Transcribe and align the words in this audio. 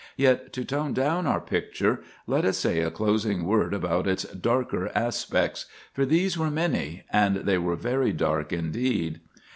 Yet, 0.17 0.51
to 0.53 0.65
tone 0.65 0.95
down 0.95 1.27
our 1.27 1.39
picture, 1.39 2.01
let 2.25 2.43
us 2.43 2.57
say 2.57 2.79
a 2.79 2.89
closing 2.89 3.45
word 3.45 3.71
about 3.71 4.07
its 4.07 4.23
darker 4.23 4.91
aspects; 4.95 5.67
for 5.93 6.07
these 6.07 6.39
were 6.39 6.49
many, 6.49 7.03
and 7.13 7.35
they 7.35 7.59
were 7.59 7.75
very 7.75 8.11
dark 8.11 8.51
indeed. 8.51 9.21